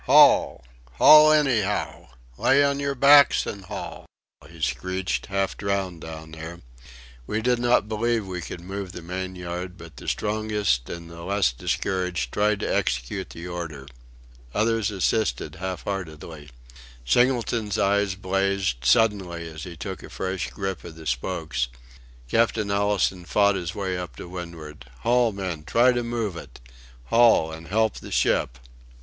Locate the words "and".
3.45-3.65, 10.89-11.07, 27.51-27.67